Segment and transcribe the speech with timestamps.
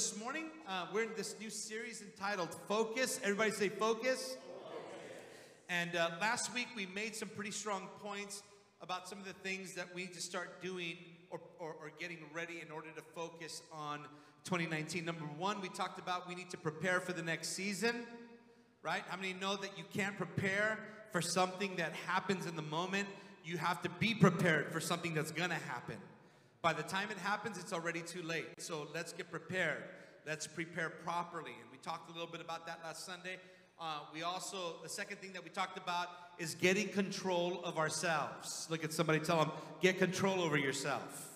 [0.00, 3.20] this morning, uh, we're in this new series entitled Focus.
[3.22, 4.38] Everybody say Focus.
[5.68, 8.42] And uh, last week, we made some pretty strong points
[8.80, 10.96] about some of the things that we need to start doing
[11.28, 13.98] or, or, or getting ready in order to focus on
[14.44, 15.04] 2019.
[15.04, 18.06] Number one, we talked about we need to prepare for the next season,
[18.82, 19.02] right?
[19.06, 20.78] How many know that you can't prepare
[21.12, 23.06] for something that happens in the moment?
[23.44, 25.98] You have to be prepared for something that's gonna happen.
[26.62, 28.46] By the time it happens, it's already too late.
[28.58, 29.82] So let's get prepared.
[30.26, 31.52] Let's prepare properly.
[31.60, 33.38] And we talked a little bit about that last Sunday.
[33.80, 38.66] Uh, we also, the second thing that we talked about is getting control of ourselves.
[38.70, 41.28] Look at somebody, tell them, get control over yourself.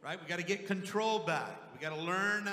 [0.00, 0.20] Right?
[0.20, 1.50] We got to get control back.
[1.74, 2.48] We got to learn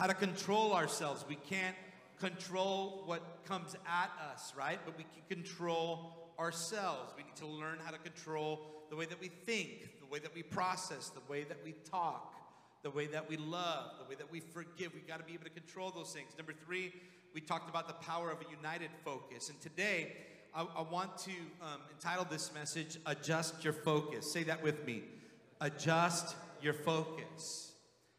[0.00, 1.24] how to control ourselves.
[1.28, 1.76] We can't
[2.18, 4.80] control what comes at us, right?
[4.84, 7.12] But we can control ourselves.
[7.16, 10.42] We need to learn how to control the way that we think, way that we
[10.42, 12.34] process, the way that we talk,
[12.82, 14.92] the way that we love, the way that we forgive.
[14.92, 16.32] We got to be able to control those things.
[16.36, 16.92] Number three,
[17.34, 19.48] we talked about the power of a united focus.
[19.48, 20.12] And today,
[20.54, 21.30] I, I want to
[21.62, 24.30] um, entitle this message, Adjust Your Focus.
[24.30, 25.02] Say that with me.
[25.62, 27.72] Adjust your focus.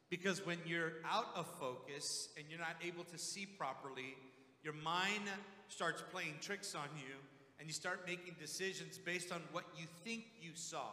[0.09, 4.15] Because when you're out of focus and you're not able to see properly,
[4.63, 5.25] your mind
[5.67, 7.15] starts playing tricks on you
[7.59, 10.87] and you start making decisions based on what you think you saw,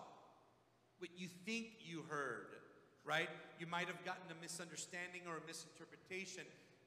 [1.00, 2.46] what you think you heard,
[3.04, 3.28] right?
[3.58, 6.44] You might have gotten a misunderstanding or a misinterpretation,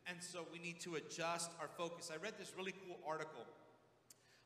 [0.08, 2.12] and so we need to adjust our focus.
[2.14, 3.46] I read this really cool article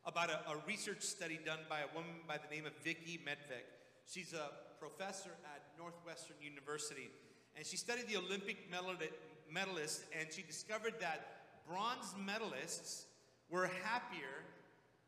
[0.06, 3.68] about a, a research study done by a woman by the name of Vicki Medvec.
[4.08, 7.10] She's a professor at Northwestern University,
[7.58, 11.28] and she studied the Olympic medalists, and she discovered that
[11.68, 13.04] bronze medalists
[13.50, 14.46] were happier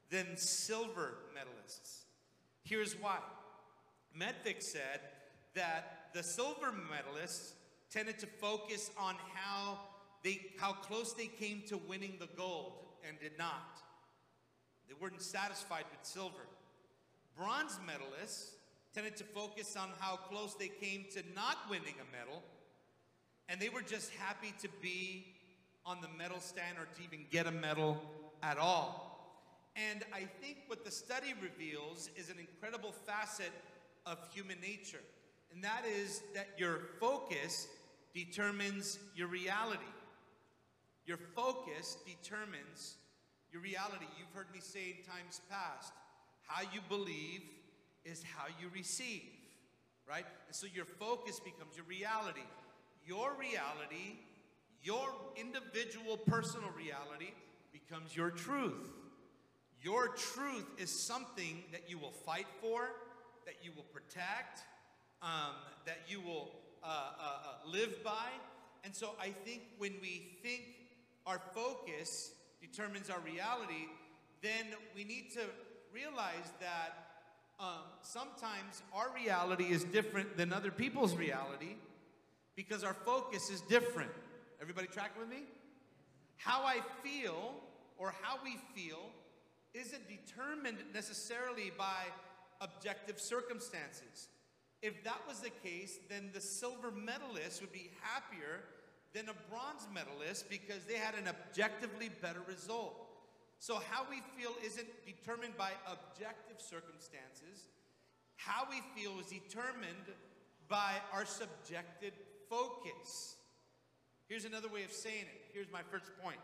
[0.10, 2.04] than silver medalists.
[2.64, 3.20] Here's why.
[4.18, 5.00] Medvec said
[5.56, 7.52] that the silver medalists
[7.92, 9.80] tended to focus on how
[10.24, 12.74] they how close they came to winning the gold
[13.08, 13.82] and did not.
[14.88, 16.48] They weren't satisfied with silver.
[17.38, 18.52] Bronze medalists
[18.94, 22.42] tended to focus on how close they came to not winning a medal,
[23.48, 25.36] and they were just happy to be
[25.86, 28.02] on the medal stand or to even get a medal
[28.44, 29.10] at all.
[29.76, 33.52] And I think what the study reveals is an incredible facet
[34.10, 35.02] of human nature,
[35.54, 37.68] and that is that your focus
[38.14, 39.84] determines your reality.
[41.06, 42.96] Your focus determines
[43.52, 44.06] your reality.
[44.18, 45.94] You've heard me say in times past
[46.42, 47.42] how you believe
[48.06, 49.24] is how you receive,
[50.08, 50.26] right?
[50.48, 52.46] And so your focus becomes your reality.
[53.06, 54.18] Your reality,
[54.84, 57.32] your individual personal reality,
[57.72, 58.74] becomes your truth.
[59.82, 62.90] Your truth is something that you will fight for,
[63.46, 64.62] that you will protect,
[65.22, 65.56] um,
[65.86, 66.52] that you will
[66.84, 68.30] uh, uh, uh, live by.
[68.84, 70.62] And so I think when we think
[71.26, 73.88] our focus determines our reality,
[74.42, 75.42] then we need to
[75.94, 77.10] realize that
[77.60, 81.76] um, sometimes our reality is different than other people's reality
[82.56, 84.12] because our focus is different.
[84.62, 85.44] Everybody tracking with me?
[86.38, 87.56] How I feel
[87.98, 89.10] or how we feel
[89.74, 92.06] isn't determined necessarily by
[92.62, 94.30] objective circumstances.
[94.82, 98.62] If that was the case, then the silver medalist would be happier
[99.14, 102.96] than a bronze medalist because they had an objectively better result.
[103.60, 107.68] So, how we feel isn't determined by objective circumstances.
[108.38, 110.08] How we feel is determined
[110.70, 112.14] by our subjective
[112.50, 113.36] focus.
[114.30, 115.42] Here's another way of saying it.
[115.54, 116.40] Here's my first point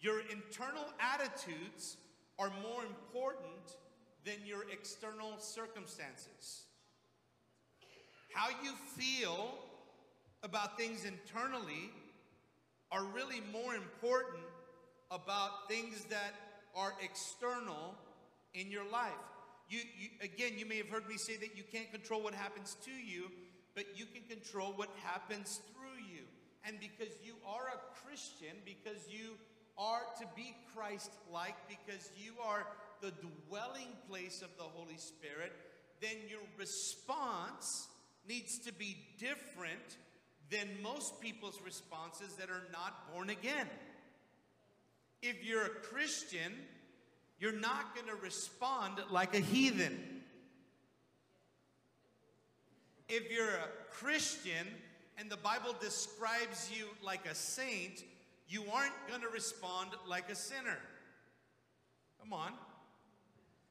[0.00, 1.96] your internal attitudes
[2.38, 3.76] are more important
[4.26, 6.64] than your external circumstances.
[8.34, 9.54] How you feel
[10.42, 11.90] about things internally
[12.90, 14.42] are really more important
[15.10, 16.34] about things that
[16.74, 17.94] are external
[18.52, 19.12] in your life.
[19.70, 22.76] You, you, again, you may have heard me say that you can't control what happens
[22.84, 23.30] to you,
[23.74, 26.24] but you can control what happens through you.
[26.64, 29.38] And because you are a Christian, because you
[29.78, 32.66] are to be Christ like because you are
[33.00, 33.12] the
[33.48, 35.52] dwelling place of the Holy Spirit,
[36.00, 37.88] then your response
[38.28, 39.98] needs to be different
[40.50, 43.68] than most people's responses that are not born again.
[45.22, 46.52] If you're a Christian,
[47.38, 50.22] you're not going to respond like a heathen.
[53.08, 54.66] If you're a Christian
[55.18, 58.04] and the Bible describes you like a saint,
[58.48, 60.78] you aren't going to respond like a sinner.
[62.20, 62.52] Come on.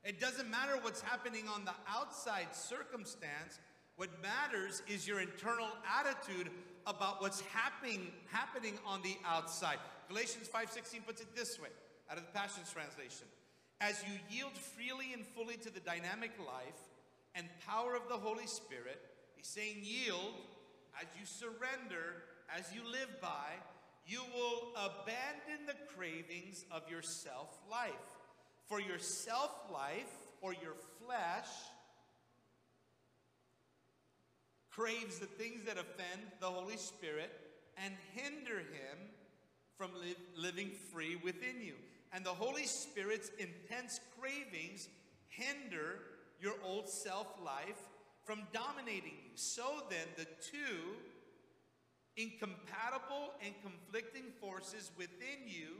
[0.05, 3.59] It doesn't matter what's happening on the outside circumstance.
[3.95, 5.67] What matters is your internal
[5.99, 6.51] attitude
[6.85, 9.79] about what's happening happening on the outside.
[10.07, 11.69] Galatians 5:16 puts it this way,
[12.09, 13.27] out of the Passions translation.
[13.81, 16.79] As you yield freely and fully to the dynamic life
[17.33, 19.01] and power of the Holy Spirit,
[19.35, 20.35] he's saying yield
[21.01, 22.23] as you surrender,
[22.55, 23.53] as you live by,
[24.05, 28.14] you will abandon the cravings of your self life.
[28.67, 30.73] For your self life or your
[31.03, 31.47] flesh
[34.71, 37.31] craves the things that offend the Holy Spirit
[37.83, 38.97] and hinder him
[39.77, 41.73] from li- living free within you.
[42.13, 44.87] And the Holy Spirit's intense cravings
[45.27, 45.99] hinder
[46.39, 47.79] your old self life
[48.23, 49.31] from dominating you.
[49.35, 50.95] So then, the two
[52.17, 55.75] incompatible and conflicting forces within you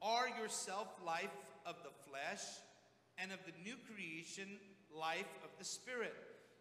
[0.00, 1.30] are your self life
[1.66, 2.42] of the flesh
[3.18, 4.48] and of the new creation
[4.96, 6.14] life of the Spirit.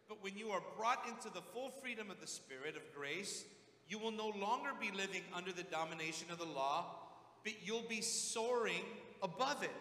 [0.08, 3.46] But when you are brought into the full freedom of the Spirit of grace,
[3.88, 6.86] you will no longer be living under the domination of the law,
[7.44, 8.84] but you'll be soaring
[9.22, 9.72] above it.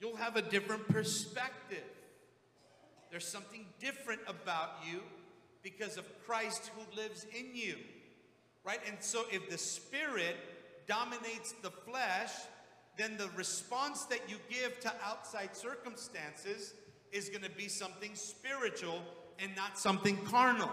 [0.00, 1.84] You'll have a different perspective.
[3.10, 5.00] There's something different about you
[5.62, 7.76] because of Christ who lives in you.
[8.64, 8.80] Right?
[8.86, 10.36] And so if the Spirit
[10.86, 12.30] dominates the flesh,
[12.96, 16.74] then the response that you give to outside circumstances
[17.12, 19.02] is going to be something spiritual
[19.38, 20.70] and not something carnal.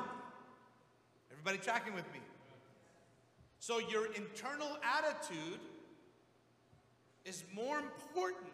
[1.32, 2.20] Everybody tracking with me?
[3.60, 5.60] So your internal attitude
[7.26, 8.52] is more important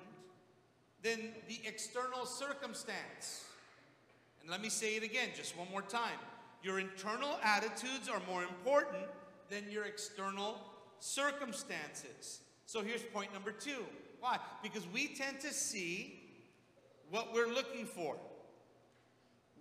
[1.02, 3.46] than the external circumstance.
[4.42, 6.18] And let me say it again, just one more time.
[6.64, 9.04] Your internal attitudes are more important
[9.50, 10.62] than your external
[11.00, 12.40] circumstances.
[12.66, 13.86] So here's point number two.
[14.20, 14.40] Why?
[14.62, 16.20] Because we tend to see
[17.10, 18.16] what we're looking for.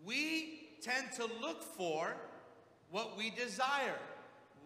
[0.05, 2.15] We tend to look for
[2.91, 3.99] what we desire,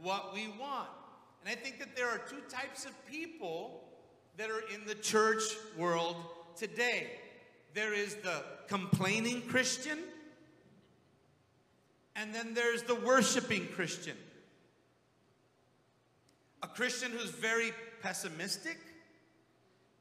[0.02, 0.88] what we want.
[1.44, 3.84] And I think that there are two types of people
[4.36, 5.42] that are in the church
[5.78, 6.16] world
[6.56, 7.08] today.
[7.74, 9.98] There is the complaining Christian,
[12.14, 14.16] and then there's the worshiping Christian.
[16.62, 18.78] A Christian who's very pessimistic,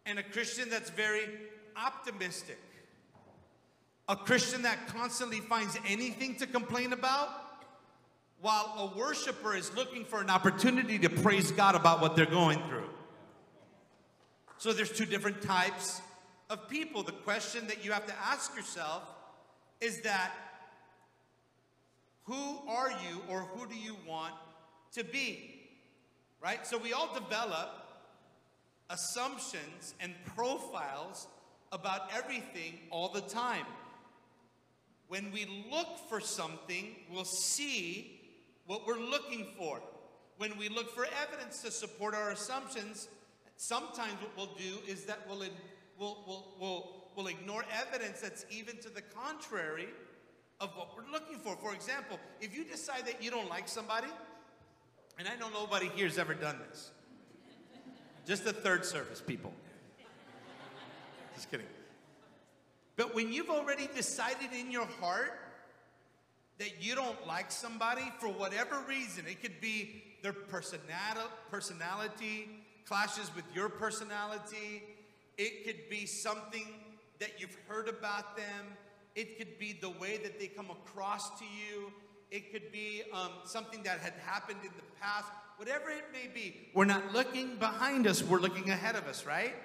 [0.05, 1.27] and a Christian that's very
[1.75, 2.59] optimistic.
[4.07, 7.29] A Christian that constantly finds anything to complain about,
[8.39, 12.61] while a worshiper is looking for an opportunity to praise God about what they're going
[12.67, 12.89] through.
[14.57, 16.01] So there's two different types
[16.49, 17.01] of people.
[17.03, 19.03] The question that you have to ask yourself
[19.81, 20.31] is that
[22.23, 24.33] who are you or who do you want
[24.93, 25.61] to be?
[26.41, 26.65] Right?
[26.65, 27.84] So we all develop
[28.89, 31.27] assumptions and profiles
[31.71, 33.65] about everything all the time.
[35.07, 38.19] When we look for something, we'll see
[38.65, 39.81] what we're looking for.
[40.37, 43.07] When we look for evidence to support our assumptions,
[43.57, 45.43] sometimes what we'll do is that we'll,
[45.99, 49.87] we'll, we'll, we'll, we'll ignore evidence that's even to the contrary
[50.59, 51.55] of what we're looking for.
[51.57, 54.07] For example, if you decide that you don't like somebody,
[55.17, 56.91] and I know nobody here's ever done this,
[58.25, 59.53] just the third service people.
[61.35, 61.67] Just kidding.
[62.95, 65.39] But when you've already decided in your heart
[66.57, 70.81] that you don't like somebody for whatever reason, it could be their persona
[71.51, 74.83] personality clashes with your personality,
[75.37, 76.67] it could be something
[77.19, 78.65] that you've heard about them,
[79.15, 81.91] it could be the way that they come across to you,
[82.29, 86.55] it could be um, something that had happened in the past, whatever it may be.
[86.73, 89.55] We're not looking behind us, we're looking ahead of us, right?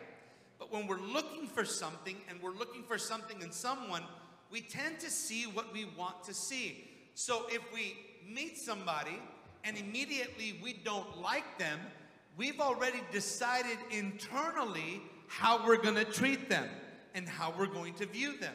[0.59, 4.03] But when we're looking for something and we're looking for something in someone,
[4.51, 6.85] we tend to see what we want to see.
[7.15, 7.97] So if we
[8.29, 9.19] meet somebody
[9.65, 11.79] and immediately we don't like them,
[12.37, 16.69] we've already decided internally how we're going to treat them
[17.15, 18.55] and how we're going to view them.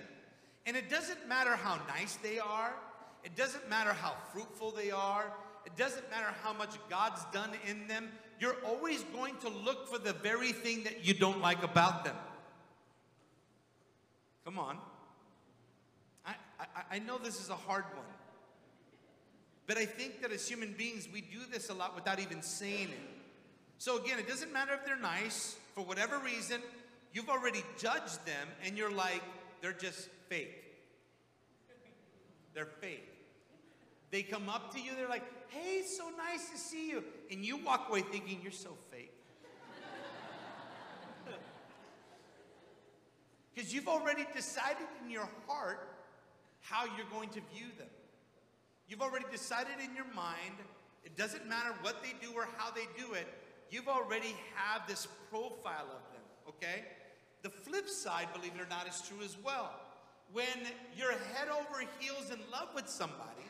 [0.66, 2.74] And it doesn't matter how nice they are,
[3.24, 5.32] it doesn't matter how fruitful they are,
[5.66, 8.10] it doesn't matter how much God's done in them.
[8.40, 12.16] You're always going to look for the very thing that you don't like about them.
[14.44, 14.78] Come on.
[16.26, 18.06] I, I, I know this is a hard one.
[19.68, 22.90] But I think that as human beings, we do this a lot without even saying
[22.90, 23.10] it.
[23.80, 26.62] So again, it doesn't matter if they're nice, for whatever reason,
[27.14, 29.24] you've already judged them and you're like,
[29.62, 30.64] they're just fake.
[32.54, 33.15] They're fake.
[34.16, 37.04] They come up to you, they're like, hey, so nice to see you.
[37.30, 39.12] And you walk away thinking, you're so fake.
[43.54, 45.90] Because you've already decided in your heart
[46.62, 47.90] how you're going to view them.
[48.88, 50.56] You've already decided in your mind,
[51.04, 53.28] it doesn't matter what they do or how they do it,
[53.70, 56.86] you've already have this profile of them, okay?
[57.42, 59.74] The flip side, believe it or not, is true as well.
[60.32, 63.44] When you're head over heels in love with somebody,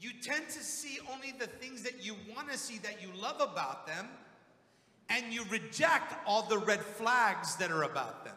[0.00, 3.40] you tend to see only the things that you want to see that you love
[3.40, 4.08] about them,
[5.08, 8.34] and you reject all the red flags that are about them.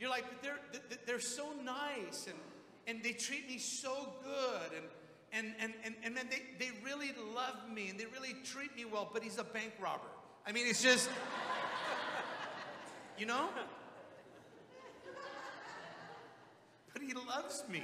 [0.00, 0.60] You're like, they're,
[1.06, 2.36] they're so nice and,
[2.86, 4.86] and they treat me so good and,
[5.32, 8.84] and, and, and, and then they, they really love me and they really treat me
[8.84, 10.06] well, but he's a bank robber.
[10.46, 11.10] I mean, it's just,
[13.18, 13.48] you know?
[16.92, 17.82] But he loves me.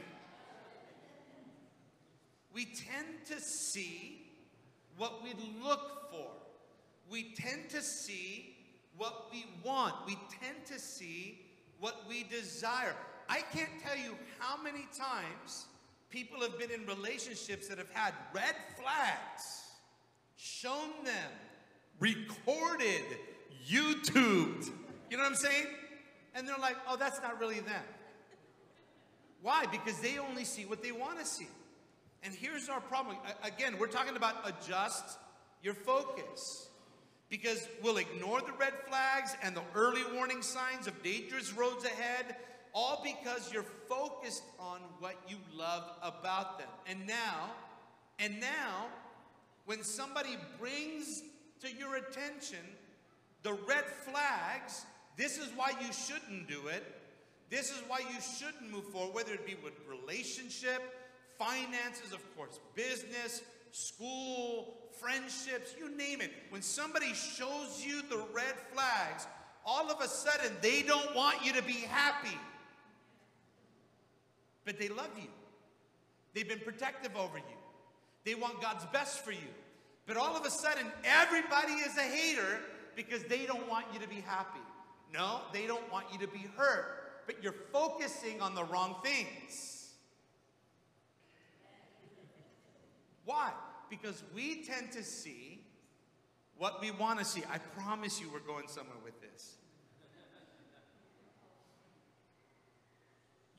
[2.52, 4.22] We tend to see
[4.96, 6.30] what we look for.
[7.10, 8.56] We tend to see
[8.96, 9.94] what we want.
[10.06, 11.40] We tend to see
[11.80, 12.94] what we desire.
[13.28, 15.66] I can't tell you how many times
[16.10, 19.64] people have been in relationships that have had red flags
[20.36, 21.30] shown them,
[21.98, 23.02] recorded,
[23.68, 24.70] YouTubed.
[25.14, 25.66] You know what I'm saying?
[26.34, 27.84] And they're like, oh, that's not really them.
[29.42, 29.64] Why?
[29.70, 31.46] Because they only see what they want to see.
[32.24, 33.18] And here's our problem.
[33.44, 35.04] Again, we're talking about adjust
[35.62, 36.66] your focus
[37.28, 42.34] because we'll ignore the red flags and the early warning signs of dangerous roads ahead,
[42.72, 46.66] all because you're focused on what you love about them.
[46.88, 47.52] And now,
[48.18, 48.88] and now,
[49.64, 51.22] when somebody brings
[51.60, 52.58] to your attention
[53.44, 56.84] the red flags, this is why you shouldn't do it.
[57.50, 60.82] This is why you shouldn't move forward, whether it be with relationship,
[61.38, 66.30] finances, of course, business, school, friendships, you name it.
[66.50, 69.26] When somebody shows you the red flags,
[69.66, 72.36] all of a sudden they don't want you to be happy.
[74.64, 75.28] But they love you.
[76.32, 77.56] They've been protective over you.
[78.24, 79.52] They want God's best for you.
[80.06, 82.60] But all of a sudden, everybody is a hater
[82.96, 84.60] because they don't want you to be happy.
[85.14, 87.22] No, they don't want you to be hurt.
[87.26, 89.92] But you're focusing on the wrong things.
[93.24, 93.52] Why?
[93.88, 95.60] Because we tend to see
[96.58, 97.42] what we want to see.
[97.50, 99.54] I promise you we're going somewhere with this.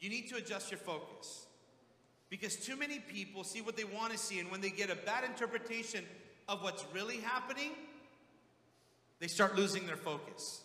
[0.02, 1.48] You need to adjust your focus.
[2.30, 4.96] Because too many people see what they want to see, and when they get a
[4.96, 6.04] bad interpretation
[6.48, 7.72] of what's really happening,
[9.20, 10.65] they start losing their focus.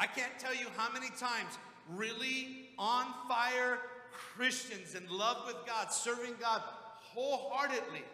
[0.00, 1.58] I can't tell you how many times
[1.94, 3.78] really on fire
[4.10, 6.62] Christians in love with God, serving God,
[7.14, 8.04] wholeheartedly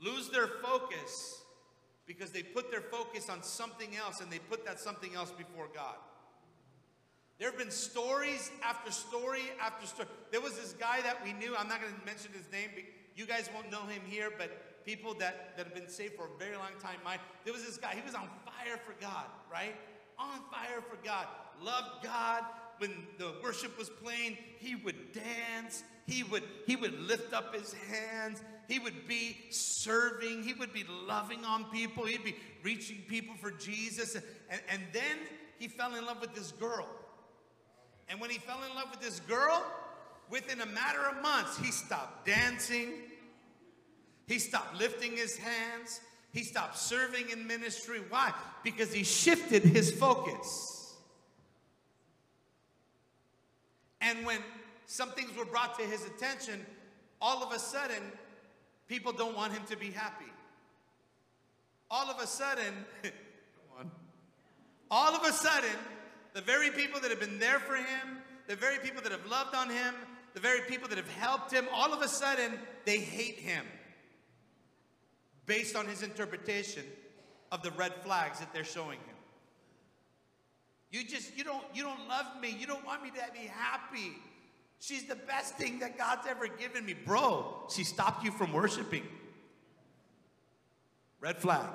[0.00, 1.42] lose their focus
[2.06, 5.66] because they put their focus on something else and they put that something else before
[5.74, 5.96] God.
[7.40, 10.08] There have been stories after story after story.
[10.30, 12.84] There was this guy that we knew, I'm not going to mention his name, but
[13.16, 16.38] you guys won't know him here, but people that, that have been saved for a
[16.38, 17.18] very long time might.
[17.44, 19.74] There was this guy, he was on fire for God, right?
[20.18, 21.26] On fire for God.
[21.62, 22.44] Loved God.
[22.78, 27.74] When the worship was playing, he would dance, he would, he would lift up his
[27.90, 28.42] hands.
[28.68, 30.42] He would be serving.
[30.42, 32.04] He would be loving on people.
[32.06, 34.14] He'd be reaching people for Jesus.
[34.14, 35.18] And, and then
[35.58, 36.86] he fell in love with this girl.
[38.08, 39.64] And when he fell in love with this girl,
[40.30, 42.92] within a matter of months, he stopped dancing.
[44.26, 46.00] He stopped lifting his hands.
[46.32, 48.00] He stopped serving in ministry.
[48.08, 48.32] Why?
[48.62, 50.96] Because he shifted his focus.
[54.00, 54.38] And when
[54.86, 56.64] some things were brought to his attention,
[57.20, 58.02] all of a sudden,
[58.88, 60.30] people don't want him to be happy.
[61.90, 62.74] All of a sudden.
[64.90, 65.76] All of a sudden,
[66.32, 69.54] the very people that have been there for him, the very people that have loved
[69.54, 69.94] on him,
[70.32, 73.66] the very people that have helped him, all of a sudden, they hate him
[75.48, 76.84] based on his interpretation
[77.50, 79.16] of the red flags that they're showing him.
[80.92, 82.56] You just you don't you don't love me.
[82.56, 84.12] You don't want me to be happy.
[84.78, 86.94] She's the best thing that God's ever given me.
[86.94, 89.02] Bro, she stopped you from worshiping.
[91.20, 91.66] Red flag.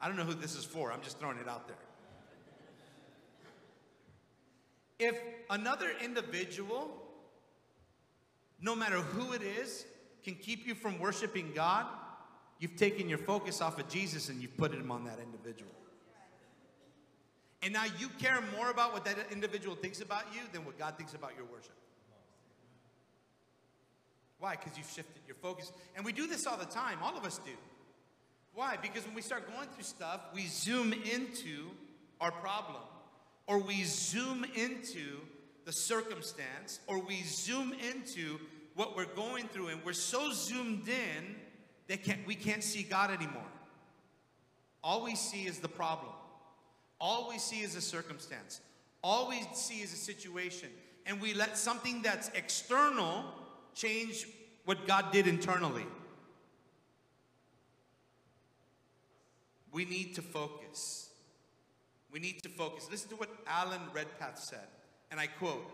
[0.00, 0.92] I don't know who this is for.
[0.92, 1.76] I'm just throwing it out there.
[4.98, 5.18] If
[5.50, 6.90] another individual,
[8.60, 9.84] no matter who it is,
[10.22, 11.86] can keep you from worshiping God,
[12.58, 15.70] you've taken your focus off of Jesus and you've put him on that individual.
[17.62, 20.96] And now you care more about what that individual thinks about you than what God
[20.96, 21.74] thinks about your worship.
[24.38, 24.52] Why?
[24.52, 25.72] Because you've shifted your focus.
[25.96, 26.98] And we do this all the time.
[27.02, 27.52] All of us do.
[28.54, 28.76] Why?
[28.80, 31.70] Because when we start going through stuff, we zoom into
[32.20, 32.82] our problem,
[33.46, 35.20] or we zoom into
[35.64, 38.38] the circumstance, or we zoom into
[38.74, 41.36] what we're going through, and we're so zoomed in
[41.88, 43.46] that can't, we can't see God anymore.
[44.82, 46.12] All we see is the problem.
[47.00, 48.60] All we see is a circumstance.
[49.02, 50.68] All we see is a situation.
[51.06, 53.24] And we let something that's external
[53.74, 54.26] change
[54.64, 55.86] what God did internally.
[59.72, 61.10] We need to focus.
[62.10, 62.88] We need to focus.
[62.90, 64.66] Listen to what Alan Redpath said,
[65.10, 65.64] and I quote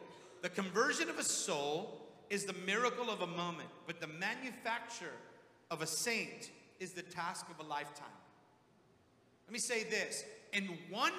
[0.42, 5.12] The conversion of a soul is the miracle of a moment, but the manufacture
[5.72, 8.06] of a saint is the task of a lifetime.
[9.46, 11.12] Let me say this in one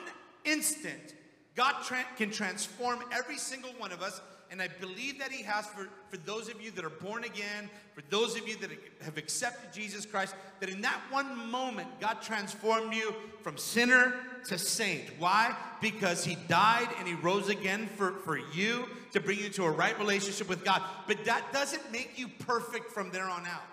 [0.46, 1.16] instant,
[1.56, 4.22] God tra- can transform every single one of us.
[4.52, 7.72] And I believe that He has for, for those of you that are born again,
[7.96, 8.70] for those of you that
[9.02, 14.14] have accepted Jesus Christ, that in that one moment, God transformed you from sinner
[14.46, 15.06] to saint.
[15.18, 15.56] Why?
[15.82, 19.72] Because He died and He rose again for, for you to bring you to a
[19.72, 20.84] right relationship with God.
[21.08, 23.73] But that doesn't make you perfect from there on out.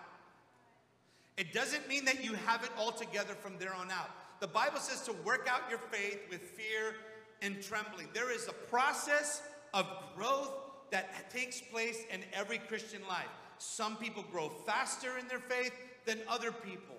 [1.41, 4.11] It doesn't mean that you have it all together from there on out.
[4.41, 6.97] The Bible says to work out your faith with fear
[7.41, 8.09] and trembling.
[8.13, 9.41] There is a process
[9.73, 10.51] of growth
[10.91, 13.31] that takes place in every Christian life.
[13.57, 15.73] Some people grow faster in their faith
[16.05, 16.97] than other people.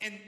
[0.00, 0.18] And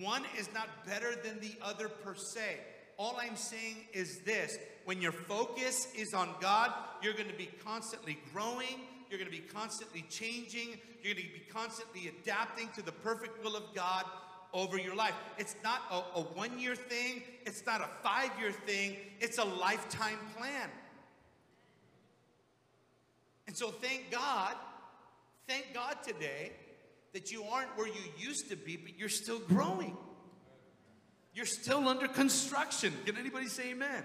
[0.00, 2.58] one is not better than the other per se.
[2.96, 7.50] All I'm saying is this when your focus is on God, you're going to be
[7.64, 8.80] constantly growing,
[9.12, 10.68] you're going to be constantly changing,
[11.02, 14.06] you're going to be constantly adapting to the perfect will of God
[14.54, 15.12] over your life.
[15.36, 19.44] It's not a, a one year thing, it's not a five year thing, it's a
[19.44, 20.70] lifetime plan.
[23.46, 24.54] And so, thank God,
[25.46, 26.52] thank God today
[27.12, 29.94] that you aren't where you used to be, but you're still growing.
[31.34, 32.94] You're still under construction.
[33.04, 34.04] Can anybody say amen?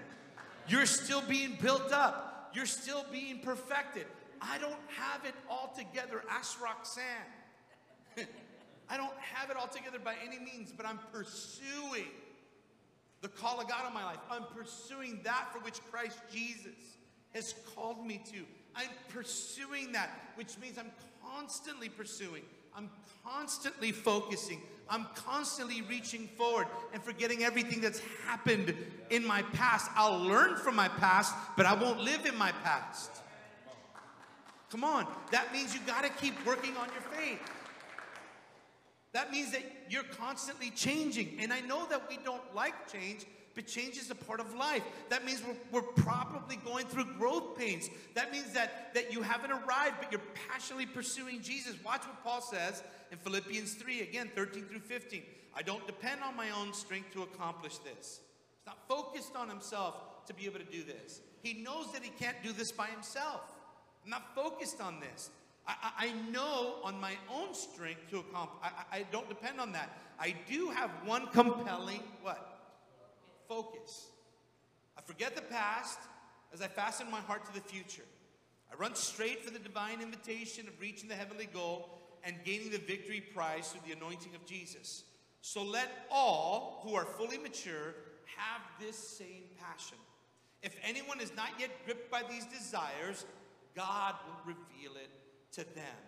[0.68, 2.50] You're still being built up.
[2.52, 4.04] You're still being perfected.
[4.40, 6.22] I don't have it all together.
[6.30, 7.04] Ask Roxanne.
[8.90, 12.08] I don't have it all together by any means, but I'm pursuing
[13.20, 14.18] the call of God on my life.
[14.30, 16.96] I'm pursuing that for which Christ Jesus
[17.34, 18.44] has called me to.
[18.74, 20.92] I'm pursuing that, which means I'm
[21.34, 22.42] constantly pursuing.
[22.74, 22.90] I'm
[23.24, 24.60] constantly focusing.
[24.88, 28.74] I'm constantly reaching forward and forgetting everything that's happened
[29.10, 29.90] in my past.
[29.96, 33.10] I'll learn from my past, but I won't live in my past.
[34.70, 35.06] Come on.
[35.30, 37.40] That means you got to keep working on your faith.
[39.12, 41.38] That means that you're constantly changing.
[41.40, 44.82] And I know that we don't like change, but change is a part of life.
[45.08, 47.88] That means we're, we're probably going through growth pains.
[48.14, 51.74] That means that, that you haven't arrived, but you're passionately pursuing Jesus.
[51.84, 55.22] Watch what Paul says in Philippians 3, again, 13 through 15.
[55.56, 58.20] I don't depend on my own strength to accomplish this.
[58.58, 61.20] He's not focused on himself to be able to do this.
[61.42, 63.40] He knows that he can't do this by himself.
[64.08, 65.28] I'm not focused on this.
[65.66, 68.58] I, I know on my own strength to accomplish.
[68.62, 69.98] I, I don't depend on that.
[70.18, 72.58] I do have one compelling what?
[73.50, 74.06] Focus.
[74.96, 75.98] I forget the past
[76.54, 78.06] as I fasten my heart to the future.
[78.72, 81.90] I run straight for the divine invitation of reaching the heavenly goal
[82.24, 85.04] and gaining the victory prize through the anointing of Jesus.
[85.42, 87.94] So let all who are fully mature
[88.38, 89.98] have this same passion.
[90.62, 93.26] If anyone is not yet gripped by these desires,
[93.78, 95.08] God will reveal it
[95.52, 96.00] to them.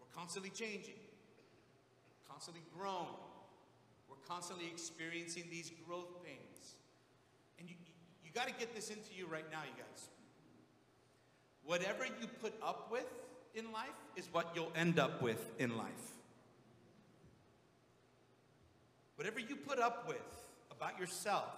[0.00, 0.94] We're constantly changing,
[2.26, 3.20] constantly growing.
[4.08, 6.76] We're constantly experiencing these growth pains.
[7.58, 7.74] And you,
[8.24, 10.08] you got to get this into you right now, you guys.
[11.62, 13.04] Whatever you put up with
[13.54, 16.14] in life is what you'll end up with in life.
[19.16, 20.16] Whatever you put up with
[20.70, 21.52] about yourself,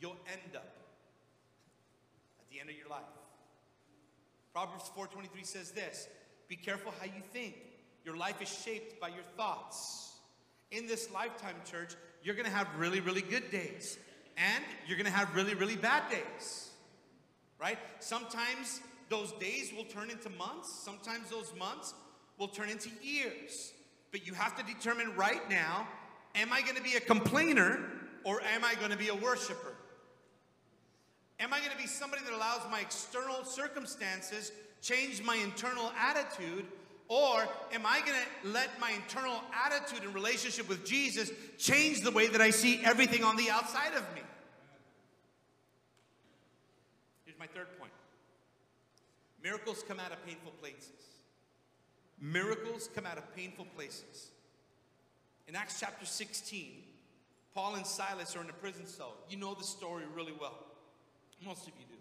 [0.00, 0.77] you'll end up
[2.50, 3.02] the end of your life.
[4.52, 6.08] Proverbs 4:23 says this,
[6.48, 7.56] "Be careful how you think.
[8.04, 10.18] Your life is shaped by your thoughts."
[10.70, 13.98] In this lifetime, church, you're going to have really really good days
[14.36, 16.70] and you're going to have really really bad days.
[17.58, 17.78] Right?
[18.00, 21.94] Sometimes those days will turn into months, sometimes those months
[22.36, 23.72] will turn into years.
[24.10, 25.86] But you have to determine right now,
[26.34, 27.90] am I going to be a complainer
[28.24, 29.74] or am I going to be a worshiper?
[31.40, 34.50] Am I going to be somebody that allows my external circumstances
[34.82, 36.66] change my internal attitude?
[37.06, 42.10] Or am I going to let my internal attitude and relationship with Jesus change the
[42.10, 44.20] way that I see everything on the outside of me?
[47.24, 47.92] Here's my third point
[49.42, 50.90] miracles come out of painful places.
[52.20, 54.30] Miracles come out of painful places.
[55.46, 56.82] In Acts chapter 16,
[57.54, 59.14] Paul and Silas are in a prison cell.
[59.30, 60.67] You know the story really well.
[61.44, 61.98] Most of you do.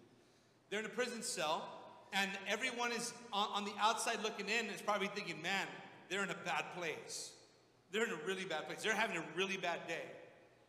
[0.69, 1.67] They're in a prison cell,
[2.13, 5.67] and everyone is on, on the outside looking in is probably thinking, man,
[6.09, 7.31] they're in a bad place.
[7.91, 8.83] They're in a really bad place.
[8.83, 10.03] They're having a really bad day.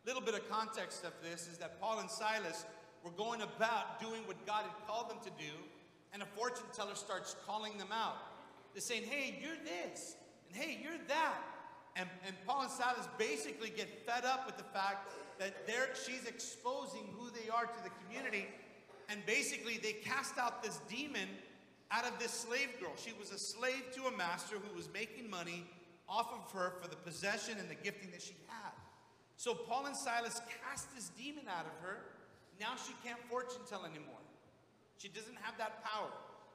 [0.03, 2.65] A Little bit of context of this is that Paul and Silas
[3.03, 5.51] were going about doing what God had called them to do,
[6.13, 8.17] and a fortune teller starts calling them out.
[8.73, 10.15] They're saying, hey, you're this,
[10.47, 11.37] and hey, you're that.
[11.95, 15.73] And, and Paul and Silas basically get fed up with the fact that they
[16.05, 18.47] she's exposing who they are to the community.
[19.09, 21.27] And basically, they cast out this demon
[21.91, 22.91] out of this slave girl.
[22.95, 25.65] She was a slave to a master who was making money
[26.07, 28.71] off of her for the possession and the gifting that she had.
[29.37, 31.97] So Paul and Silas cast this demon out of her.
[32.59, 34.21] Now she can't fortune tell anymore.
[34.97, 36.09] She doesn't have that power.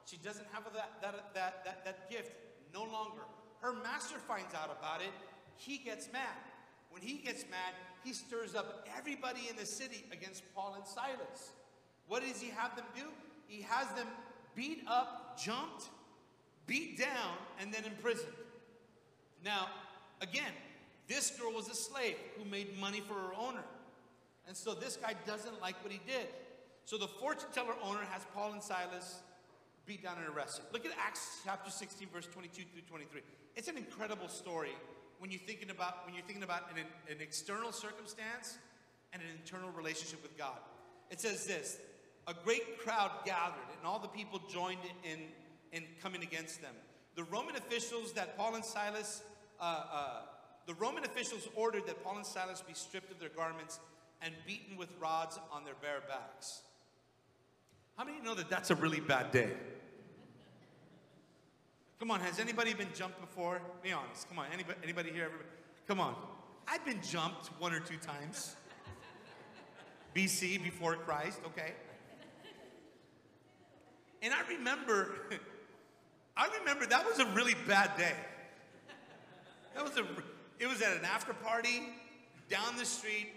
[0.05, 2.33] She doesn't have that, that, that, that, that gift
[2.75, 3.23] no longer.
[3.61, 5.15] Her master finds out about it.
[5.57, 6.37] He gets mad.
[6.91, 7.73] When he gets mad,
[8.05, 11.53] he stirs up everybody in the city against Paul and Silas.
[12.07, 13.05] What does he have them do?
[13.49, 14.07] He has them
[14.55, 15.89] beat up, jumped,
[16.67, 18.33] beat down, and then imprisoned.
[19.45, 19.69] Now,
[20.21, 20.53] again,
[21.09, 23.65] this girl was a slave who made money for her owner.
[24.47, 26.29] And so this guy doesn't like what he did.
[26.85, 29.23] So the fortune teller owner has Paul and Silas
[29.87, 30.67] beat down and arrested.
[30.73, 33.21] Look at Acts chapter 16, verse 22 through 23.
[33.57, 34.73] It's an incredible story
[35.19, 38.59] when you're thinking about when you're thinking about an, an external circumstance
[39.13, 40.59] and an internal relationship with God.
[41.11, 41.79] It says this:
[42.27, 45.21] a great crowd gathered, and all the people joined in
[45.73, 46.75] in coming against them.
[47.17, 49.23] The Roman officials that Paul and Silas,
[49.61, 50.09] uh, uh,
[50.67, 53.79] the Roman officials ordered that Paul and Silas be stripped of their garments
[54.23, 56.63] and beaten with rods on their bare backs.
[57.97, 59.51] How many know that that's a really bad day?
[61.99, 63.61] Come on, has anybody been jumped before?
[63.83, 64.29] Be honest.
[64.29, 65.25] Come on, anybody, anybody here?
[65.25, 65.45] Ever,
[65.87, 66.15] come on.
[66.67, 68.57] I've been jumped one or two times.
[70.15, 71.73] BC, before Christ, okay?
[74.23, 75.15] And I remember,
[76.37, 78.15] I remember that was a really bad day.
[79.75, 80.07] That was a,
[80.59, 81.83] it was at an after party
[82.49, 83.29] down the street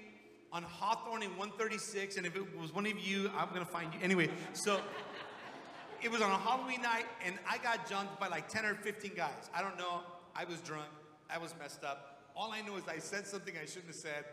[0.53, 2.17] on Hawthorne in 136.
[2.17, 3.99] And if it was one of you, I'm gonna find you.
[4.01, 4.79] Anyway, so
[6.03, 9.11] it was on a Halloween night, and I got jumped by like 10 or 15
[9.15, 9.49] guys.
[9.53, 10.01] I don't know.
[10.35, 10.89] I was drunk.
[11.29, 12.21] I was messed up.
[12.35, 14.25] All I know is I said something I shouldn't have said,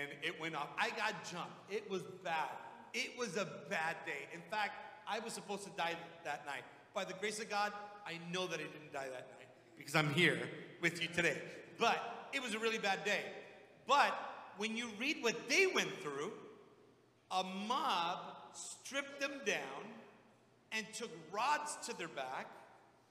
[0.00, 0.68] and it went off.
[0.78, 1.52] I got jumped.
[1.70, 2.48] It was bad.
[2.94, 4.28] It was a bad day.
[4.32, 4.72] In fact,
[5.06, 6.62] I was supposed to die that night.
[6.94, 7.72] By the grace of God,
[8.06, 10.38] I know that I didn't die that night because I'm here
[10.80, 11.36] with you today.
[11.78, 13.20] But it was a really bad day.
[13.86, 14.14] But
[14.56, 16.32] when you read what they went through,
[17.30, 18.18] a mob
[18.52, 19.58] stripped them down
[20.76, 22.48] and took rods to their back,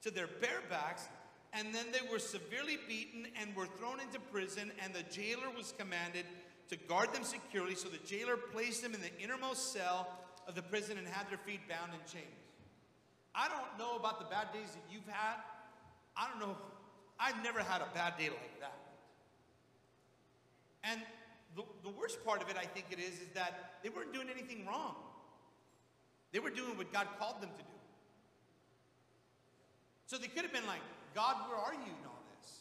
[0.02, 1.08] to their bare backs,
[1.54, 5.74] and then they were severely beaten and were thrown into prison, and the jailer was
[5.78, 6.26] commanded
[6.70, 7.76] to guard them securely.
[7.76, 10.08] So the jailer placed them in the innermost cell
[10.48, 12.26] of the prison and had their feet bound in chains.
[13.36, 15.38] I don't know about the bad days that you've had.
[16.18, 16.58] I don't know.
[17.20, 18.78] I've never had a bad day like that.
[20.84, 21.02] And
[21.56, 24.28] the, the worst part of it, I think it is, is that they weren't doing
[24.30, 24.96] anything wrong.
[26.34, 27.70] They were doing what God called them to do.
[30.08, 30.82] So they could have been like,
[31.16, 32.60] God, where are you in all this?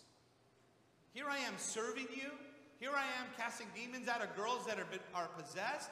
[1.13, 2.31] Here I am serving you.
[2.79, 5.91] Here I am casting demons out of girls that are, are possessed.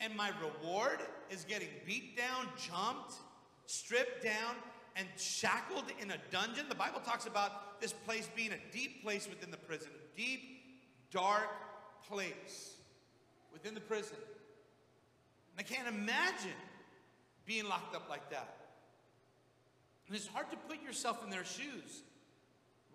[0.00, 3.14] And my reward is getting beat down, jumped,
[3.66, 4.54] stripped down,
[4.96, 6.66] and shackled in a dungeon.
[6.68, 10.40] The Bible talks about this place being a deep place within the prison, a deep,
[11.10, 11.50] dark
[12.08, 12.76] place
[13.52, 14.16] within the prison.
[15.56, 16.56] And I can't imagine
[17.46, 18.56] being locked up like that.
[20.06, 22.02] And it's hard to put yourself in their shoes.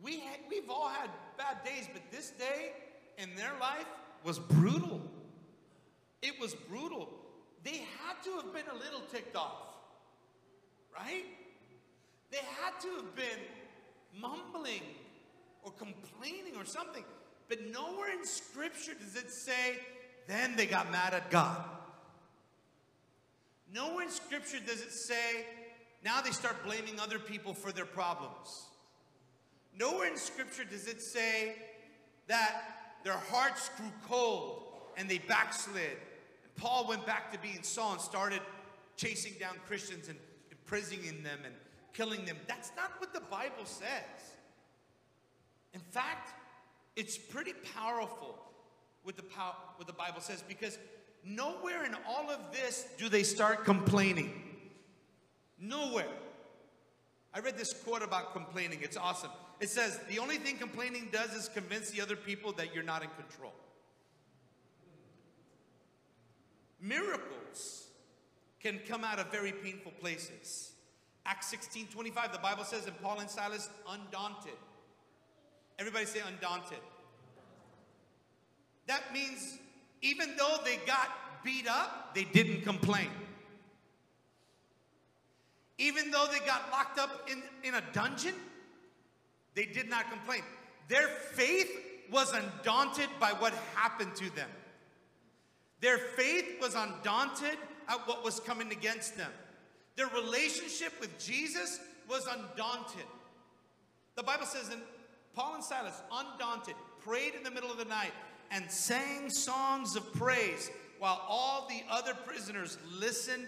[0.02, 2.74] We we've all had bad days, but this day
[3.18, 3.86] in their life
[4.24, 5.02] was brutal.
[6.22, 7.10] It was brutal.
[7.64, 9.58] They had to have been a little ticked off,
[10.94, 11.26] right?
[12.32, 13.40] They had to have been
[14.20, 14.82] mumbling
[15.64, 17.04] or complaining or something.
[17.50, 19.78] But nowhere in Scripture does it say,
[20.28, 21.64] then they got mad at God.
[23.74, 25.46] Nowhere in Scripture does it say,
[26.04, 28.66] now they start blaming other people for their problems.
[29.78, 31.56] Nowhere in Scripture does it say
[32.28, 32.64] that
[33.04, 34.64] their hearts grew cold
[34.98, 35.98] and they backslid.
[36.44, 38.42] And Paul went back to being Saul and started
[38.98, 40.18] chasing down Christians and
[40.52, 41.54] imprisoning them and
[41.94, 42.38] killing them.
[42.48, 43.88] That's not what the Bible says.
[45.74, 46.34] In fact,
[46.96, 48.38] it's pretty powerful
[49.04, 49.24] what the,
[49.78, 50.78] what the Bible says because
[51.26, 54.32] nowhere in all of this do they start complaining.
[55.60, 56.08] Nowhere.
[57.34, 58.80] I read this quote about complaining.
[58.82, 59.32] It's awesome.
[59.60, 63.04] It says, The only thing complaining does is convince the other people that you're not
[63.04, 63.54] in control.
[66.82, 67.88] Miracles
[68.60, 70.72] can come out of very painful places.
[71.26, 74.58] Acts 16 25, the Bible says, and Paul and Silas, undaunted.
[75.78, 76.80] Everybody say undaunted.
[78.88, 79.60] That means
[80.02, 81.10] even though they got
[81.44, 83.10] beat up, they didn't complain.
[85.78, 88.36] Even though they got locked up in, in a dungeon,
[89.56, 90.42] they did not complain.
[90.88, 91.72] Their faith
[92.12, 94.50] was undaunted by what happened to them.
[95.80, 99.32] Their faith was undaunted at what was coming against them.
[99.96, 103.06] Their relationship with Jesus was undaunted.
[104.16, 104.82] The Bible says, and
[105.34, 108.12] Paul and Silas, undaunted, prayed in the middle of the night
[108.52, 113.48] and sang songs of praise while all the other prisoners listened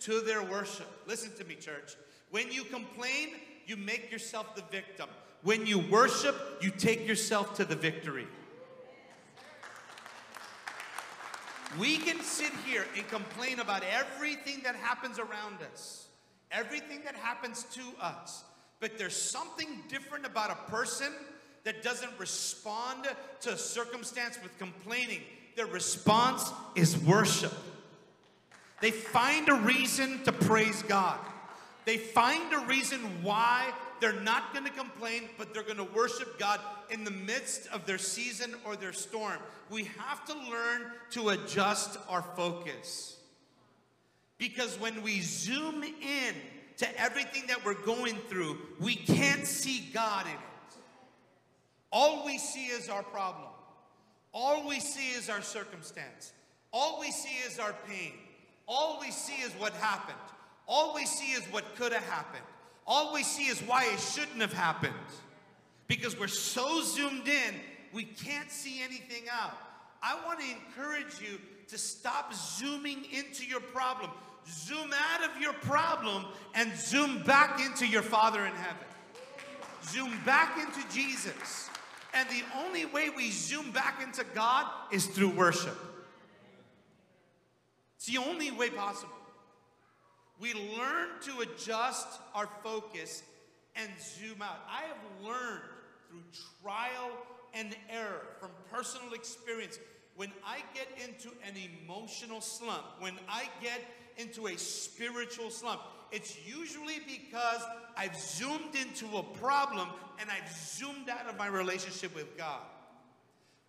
[0.00, 0.86] to their worship.
[1.06, 1.96] Listen to me, church.
[2.30, 3.28] When you complain,
[3.66, 5.08] you make yourself the victim.
[5.42, 8.26] When you worship, you take yourself to the victory.
[11.78, 16.08] We can sit here and complain about everything that happens around us,
[16.50, 18.42] everything that happens to us.
[18.80, 21.12] But there's something different about a person
[21.64, 23.06] that doesn't respond
[23.40, 25.20] to circumstance with complaining.
[25.56, 27.52] Their response is worship.
[28.80, 31.18] They find a reason to praise God.
[31.84, 36.38] They find a reason why they're not going to complain, but they're going to worship
[36.38, 39.38] God in the midst of their season or their storm.
[39.70, 43.16] We have to learn to adjust our focus.
[44.38, 46.34] Because when we zoom in
[46.76, 50.38] to everything that we're going through, we can't see God in it.
[51.92, 53.48] All we see is our problem.
[54.32, 56.32] All we see is our circumstance.
[56.72, 58.12] All we see is our pain.
[58.66, 60.18] All we see is what happened.
[60.66, 62.44] All we see is what could have happened.
[62.86, 64.92] All we see is why it shouldn't have happened.
[65.86, 67.54] Because we're so zoomed in,
[67.92, 69.56] we can't see anything out.
[70.02, 74.10] I want to encourage you to stop zooming into your problem.
[74.46, 78.86] Zoom out of your problem and zoom back into your Father in heaven.
[79.84, 81.70] Zoom back into Jesus.
[82.18, 85.78] And the only way we zoom back into God is through worship.
[87.96, 89.14] It's the only way possible.
[90.40, 93.22] We learn to adjust our focus
[93.76, 94.58] and zoom out.
[94.68, 95.62] I have learned
[96.10, 96.22] through
[96.60, 97.12] trial
[97.54, 99.78] and error from personal experience
[100.16, 101.54] when I get into an
[101.84, 103.80] emotional slump, when I get
[104.16, 107.62] into a spiritual slump, it's usually because
[107.96, 109.88] I've zoomed into a problem
[110.20, 112.60] and I've zoomed out of my relationship with God.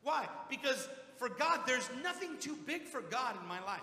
[0.03, 0.27] Why?
[0.49, 3.81] Because for God, there's nothing too big for God in my life.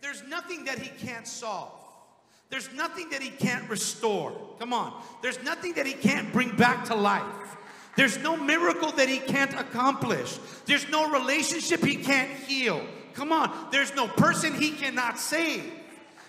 [0.00, 1.72] There's nothing that He can't solve.
[2.50, 4.32] There's nothing that He can't restore.
[4.58, 5.02] Come on.
[5.22, 7.56] There's nothing that He can't bring back to life.
[7.96, 10.38] There's no miracle that He can't accomplish.
[10.66, 12.84] There's no relationship He can't heal.
[13.14, 13.68] Come on.
[13.72, 15.64] There's no person He cannot save.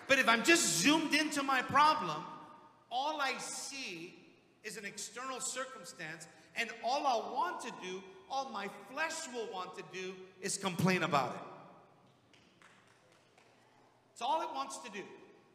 [0.08, 2.24] But if I'm just zoomed into my problem,
[2.92, 4.16] all I see
[4.64, 9.76] is an external circumstance, and all I want to do, all my flesh will want
[9.78, 12.62] to do, is complain about it.
[14.14, 15.02] It's all it wants to do.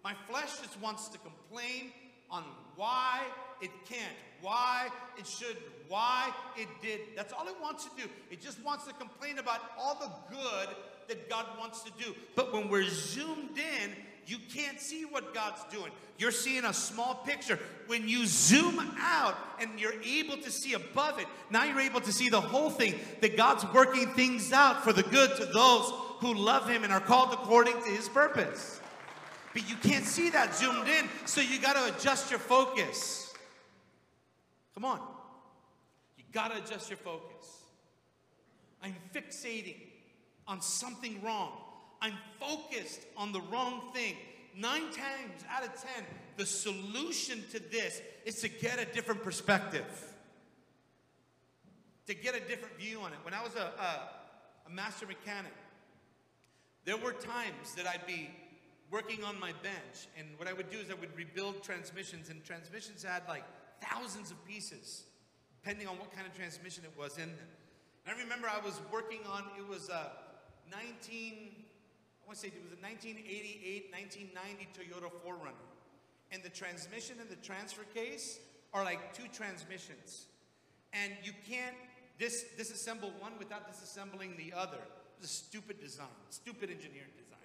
[0.05, 1.93] My flesh just wants to complain
[2.31, 2.45] on
[2.77, 3.21] why
[3.61, 5.59] it can't, why it shouldn't,
[5.89, 7.01] why it did.
[7.17, 8.09] That's all it wants to do.
[8.31, 10.69] It just wants to complain about all the good
[11.09, 12.15] that God wants to do.
[12.37, 13.91] But when we're zoomed in,
[14.27, 15.91] you can't see what God's doing.
[16.19, 17.59] You're seeing a small picture.
[17.87, 22.13] When you zoom out and you're able to see above it, now you're able to
[22.13, 26.35] see the whole thing that God's working things out for the good to those who
[26.35, 28.81] love him and are called according to his purpose.
[29.53, 33.33] But you can't see that zoomed in, so you got to adjust your focus.
[34.75, 35.01] Come on.
[36.17, 37.59] You got to adjust your focus.
[38.83, 39.77] I'm fixating
[40.47, 41.53] on something wrong.
[42.01, 44.17] I'm focused on the wrong thing.
[44.57, 46.05] Nine times out of ten,
[46.37, 49.85] the solution to this is to get a different perspective,
[52.07, 53.19] to get a different view on it.
[53.23, 54.11] When I was a, a,
[54.67, 55.53] a master mechanic,
[56.85, 58.31] there were times that I'd be
[58.91, 62.43] working on my bench, and what I would do is I would rebuild transmissions, and
[62.45, 63.45] transmissions had like
[63.81, 65.05] thousands of pieces,
[65.63, 67.49] depending on what kind of transmission it was in them.
[68.05, 70.11] And I remember I was working on, it was a
[70.71, 71.50] 19, I
[72.31, 75.67] want to say it was a 1988, 1990 Toyota 4Runner.
[76.31, 78.39] And the transmission and the transfer case
[78.73, 80.27] are like two transmissions.
[80.93, 81.75] And you can't
[82.21, 84.79] dis- disassemble one without disassembling the other.
[85.19, 87.43] It's a stupid design, stupid engineering design.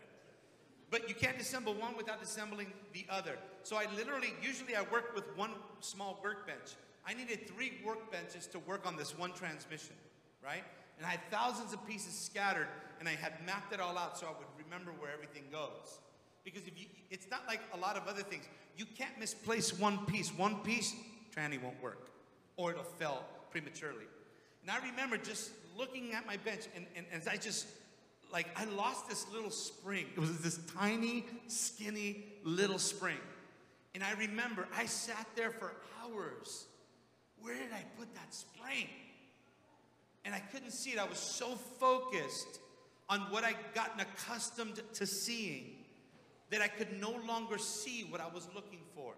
[0.91, 3.39] But you can't disassemble one without disassembling the other.
[3.63, 6.77] So I literally, usually I work with one small workbench.
[7.07, 9.95] I needed three workbenches to work on this one transmission,
[10.43, 10.63] right?
[10.97, 12.67] And I had thousands of pieces scattered,
[12.99, 15.99] and I had mapped it all out so I would remember where everything goes.
[16.43, 18.45] Because if you, it's not like a lot of other things.
[18.77, 20.29] You can't misplace one piece.
[20.37, 20.93] One piece,
[21.35, 22.09] tranny won't work,
[22.57, 24.05] or it'll fail prematurely.
[24.61, 27.67] And I remember just looking at my bench, and, and, and I just,
[28.31, 30.05] like, I lost this little spring.
[30.15, 33.17] It was this tiny, skinny little spring.
[33.93, 35.73] And I remember I sat there for
[36.03, 36.65] hours.
[37.41, 38.87] Where did I put that spring?
[40.25, 40.99] And I couldn't see it.
[40.99, 42.59] I was so focused
[43.09, 45.75] on what I'd gotten accustomed to seeing
[46.49, 49.13] that I could no longer see what I was looking for.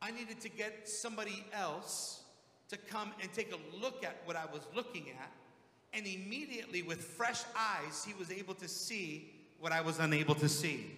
[0.00, 2.22] I needed to get somebody else
[2.68, 5.32] to come and take a look at what I was looking at.
[5.92, 9.30] And immediately, with fresh eyes, he was able to see
[9.60, 10.90] what I was unable to see.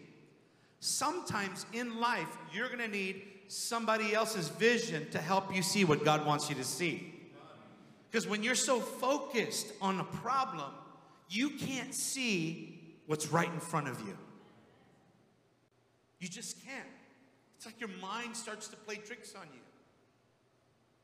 [0.80, 6.24] Sometimes in life, you're gonna need somebody else's vision to help you see what God
[6.24, 7.14] wants you to see.
[8.10, 10.70] Because when you're so focused on a problem,
[11.34, 14.16] you can't see what's right in front of you.
[16.20, 16.86] You just can't.
[17.56, 19.60] It's like your mind starts to play tricks on you.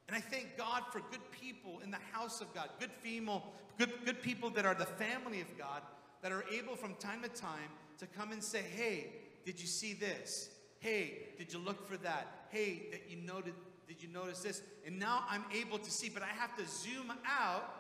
[0.09, 3.45] And I thank God for good people in the house of God, good female,
[3.79, 5.83] good, good people that are the family of God
[6.23, 9.09] that are able from time to time to come and say, hey,
[9.45, 10.51] did you see this?
[10.81, 12.47] Hey, did you look for that?
[12.51, 13.55] Hey, that you noted,
[13.87, 14.63] did you notice this?
[14.87, 17.80] And now I'm able to see, but I have to zoom out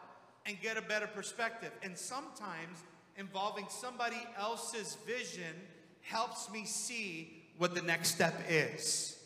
[0.50, 1.70] and get a better perspective.
[1.84, 2.82] And sometimes
[3.16, 5.54] involving somebody else's vision
[6.00, 9.16] helps me see what the next step is.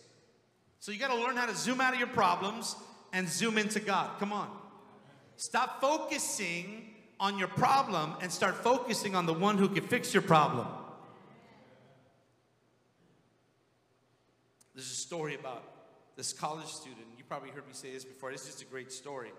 [0.81, 2.77] So you got to learn how to zoom out of your problems
[3.15, 4.19] and zoom into God.
[4.19, 4.51] Come on.
[5.37, 10.23] Stop focusing on your problem and start focusing on the one who can fix your
[10.23, 10.67] problem.
[14.75, 15.65] There's a story about
[16.17, 17.07] this college student.
[17.17, 18.31] You probably heard me say this before.
[18.31, 19.31] It's just a great story.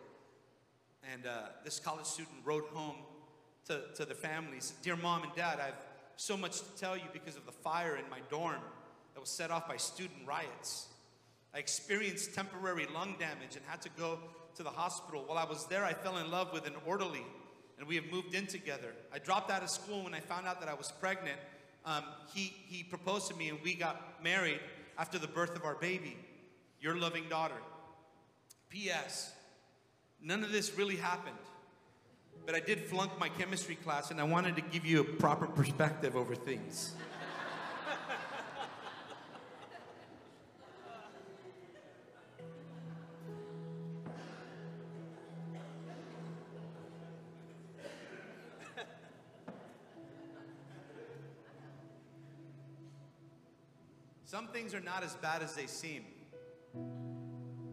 [1.13, 2.95] And uh, this college student wrote home
[3.67, 5.73] to, to the families Dear mom and dad, I've
[6.17, 8.61] so much to tell you because of the fire in my dorm
[9.13, 10.87] that was set off by student riots.
[11.53, 14.19] I experienced temporary lung damage and had to go
[14.55, 15.23] to the hospital.
[15.25, 17.25] While I was there, I fell in love with an orderly,
[17.77, 18.93] and we have moved in together.
[19.13, 21.37] I dropped out of school when I found out that I was pregnant.
[21.85, 24.59] Um, he, he proposed to me, and we got married
[24.97, 26.17] after the birth of our baby,
[26.79, 27.55] your loving daughter.
[28.69, 29.33] P.S.
[30.27, 31.37] None of this really happened,
[32.47, 35.45] but I did flunk my chemistry class, and I wanted to give you a proper
[35.45, 36.95] perspective over things.
[54.23, 56.03] Some things are not as bad as they seem.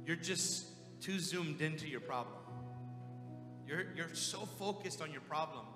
[0.05, 0.67] You're just
[1.03, 2.37] too zoomed into your problem.
[3.67, 5.67] You're, you're so focused on your problem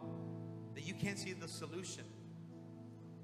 [0.75, 2.05] that you can't see the solution.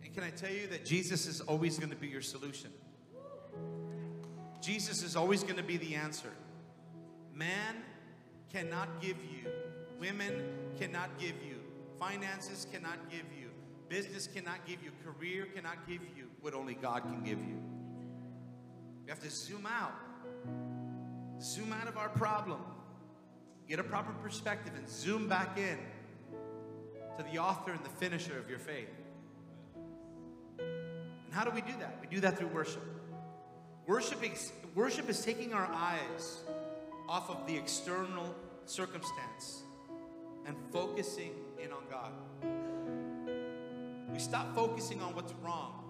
[0.02, 2.70] And can I tell you that Jesus is always going to be your solution?
[4.60, 6.32] Jesus is always going to be the answer.
[7.34, 7.76] Man
[8.52, 9.50] cannot give you,
[9.98, 10.42] women
[10.78, 11.56] cannot give you,
[11.98, 13.50] finances cannot give you,
[13.88, 17.62] business cannot give you, career cannot give you what only God can give you.
[19.04, 19.94] You have to zoom out.
[21.42, 22.60] Zoom out of our problem.
[23.68, 25.78] Get a proper perspective and zoom back in
[27.16, 28.88] to the author and the finisher of your faith.
[30.58, 31.98] And how do we do that?
[32.00, 32.82] We do that through worship.
[33.86, 36.40] Worship is, worship is taking our eyes
[37.08, 38.34] off of the external
[38.66, 39.62] circumstance
[40.46, 42.12] and focusing in on God.
[44.12, 45.82] We stop focusing on what's wrong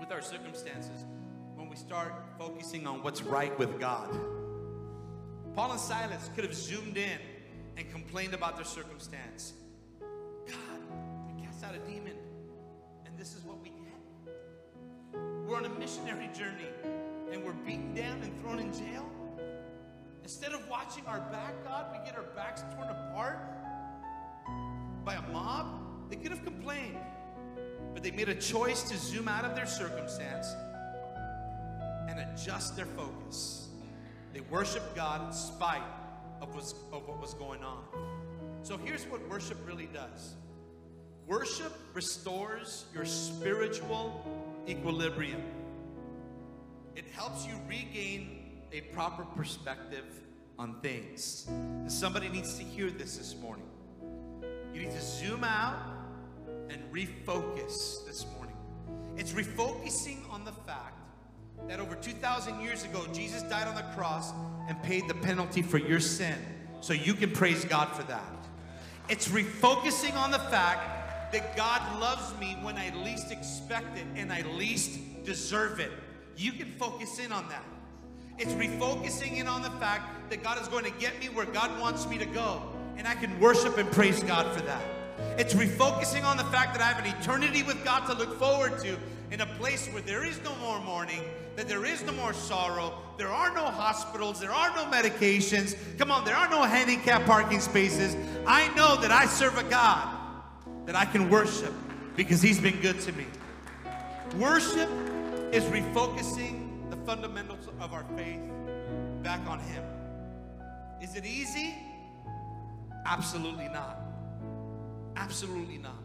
[0.00, 1.04] with our circumstances
[1.54, 4.08] when we start focusing on what's right with God.
[5.58, 7.18] Paul and Silas could have zoomed in
[7.76, 9.54] and complained about their circumstance.
[10.46, 10.56] God,
[11.26, 12.14] we cast out a demon,
[13.04, 15.20] and this is what we get.
[15.44, 16.68] We're on a missionary journey,
[17.32, 19.04] and we're beaten down and thrown in jail.
[20.22, 23.40] Instead of watching our back, God, we get our backs torn apart
[25.04, 25.66] by a mob.
[26.08, 27.00] They could have complained,
[27.94, 30.54] but they made a choice to zoom out of their circumstance
[32.08, 33.67] and adjust their focus.
[34.38, 34.44] They
[34.94, 35.82] God in spite
[36.40, 36.50] of,
[36.92, 37.82] of what was going on.
[38.62, 40.36] So here's what worship really does
[41.26, 44.24] worship restores your spiritual
[44.68, 45.42] equilibrium,
[46.94, 50.06] it helps you regain a proper perspective
[50.56, 51.46] on things.
[51.48, 53.66] And somebody needs to hear this this morning.
[54.72, 55.82] You need to zoom out
[56.70, 58.56] and refocus this morning.
[59.16, 60.97] It's refocusing on the fact
[61.68, 64.32] that over 2,000 years ago, Jesus died on the cross
[64.68, 66.36] and paid the penalty for your sin.
[66.80, 68.24] So you can praise God for that.
[69.08, 74.32] It's refocusing on the fact that God loves me when I least expect it and
[74.32, 75.92] I least deserve it.
[76.36, 77.64] You can focus in on that.
[78.38, 81.78] It's refocusing in on the fact that God is going to get me where God
[81.80, 82.62] wants me to go.
[82.96, 84.82] And I can worship and praise God for that.
[85.36, 88.78] It's refocusing on the fact that I have an eternity with God to look forward
[88.80, 88.96] to
[89.30, 91.22] in a place where there is no more mourning,
[91.56, 95.76] that there is no more sorrow, there are no hospitals, there are no medications.
[95.98, 98.16] Come on, there are no handicap parking spaces.
[98.46, 100.08] I know that I serve a God
[100.86, 101.74] that I can worship
[102.16, 103.26] because He's been good to me.
[104.36, 104.88] Worship
[105.52, 108.40] is refocusing the fundamentals of our faith
[109.22, 109.82] back on Him.
[111.02, 111.74] Is it easy?
[113.04, 114.00] Absolutely not.
[115.16, 116.02] Absolutely not.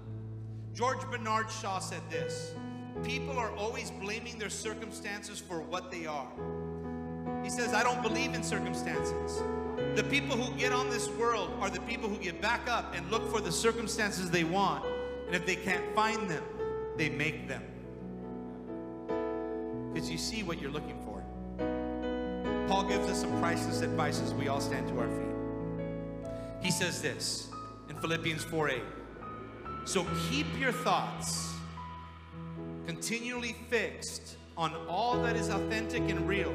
[0.73, 2.53] George Bernard Shaw said this
[3.01, 6.27] People are always blaming their circumstances for what they are.
[7.43, 9.41] He says, I don't believe in circumstances.
[9.95, 13.09] The people who get on this world are the people who get back up and
[13.11, 14.85] look for the circumstances they want.
[15.25, 16.43] And if they can't find them,
[16.95, 17.63] they make them.
[19.93, 21.23] Because you see what you're looking for.
[22.67, 25.33] Paul gives us some priceless advice as we all stand to our feet.
[26.61, 27.49] He says this
[27.89, 28.81] in Philippians 4 8.
[29.85, 31.53] So keep your thoughts
[32.85, 36.53] continually fixed on all that is authentic and real,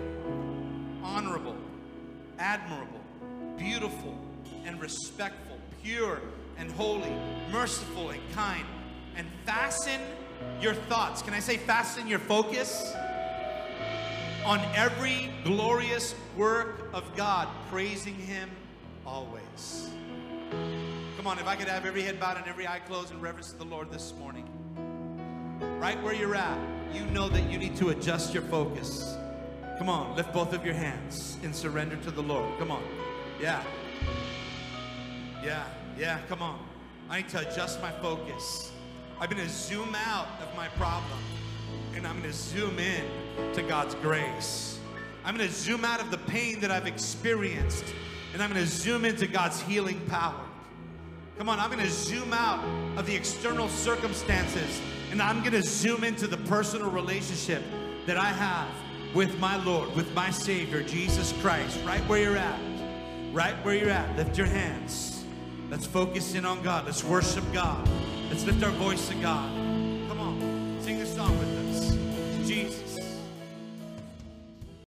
[1.03, 1.57] honorable,
[2.39, 3.01] admirable,
[3.57, 4.17] beautiful,
[4.65, 6.21] and respectful, pure
[6.59, 7.13] and holy,
[7.51, 8.65] merciful and kind.
[9.17, 10.01] And fasten
[10.61, 11.23] your thoughts.
[11.23, 12.95] Can I say fasten your focus?
[14.45, 18.49] On every glorious work of God, praising Him
[19.05, 19.91] always.
[21.17, 23.51] Come on, if I could have every head bowed and every eye closed in reverence
[23.51, 24.49] to the Lord this morning
[25.79, 26.59] right where you're at,
[26.93, 29.17] you know that you need to adjust your focus.
[29.79, 32.59] Come on, lift both of your hands and surrender to the Lord.
[32.59, 32.83] Come on.
[33.41, 33.63] Yeah.
[35.43, 35.65] Yeah,
[35.97, 36.59] yeah, come on.
[37.09, 38.73] I need to adjust my focus.
[39.21, 41.19] I'm going to zoom out of my problem
[41.95, 43.05] and I'm going to zoom in
[43.55, 44.81] to God's grace.
[45.25, 47.85] I'm going to zoom out of the pain that I've experienced
[48.33, 50.45] and I'm going to zoom into God's healing power.
[51.39, 52.65] Come on, I'm going to zoom out
[52.99, 54.81] of the external circumstances
[55.11, 57.63] and I'm going to zoom into the personal relationship
[58.07, 58.69] that I have
[59.15, 62.61] with my Lord, with my Savior, Jesus Christ, right where you're at.
[63.33, 64.17] Right where you're at.
[64.17, 65.25] Lift your hands.
[65.71, 66.87] Let's focus in on God.
[66.87, 67.89] Let's worship God.
[68.31, 69.68] Let's lift our voice to God.